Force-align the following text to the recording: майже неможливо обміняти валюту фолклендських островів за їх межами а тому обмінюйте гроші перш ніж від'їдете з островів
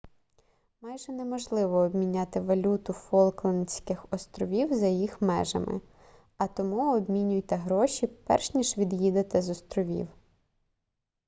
майже 0.81 1.11
неможливо 1.11 1.77
обміняти 1.79 2.39
валюту 2.39 2.93
фолклендських 2.93 4.05
островів 4.11 4.73
за 4.73 4.87
їх 4.87 5.21
межами 5.21 5.81
а 6.37 6.47
тому 6.47 6.97
обмінюйте 6.97 7.55
гроші 7.55 8.07
перш 8.07 8.53
ніж 8.53 8.77
від'їдете 8.77 9.41
з 9.41 9.49
островів 9.49 10.07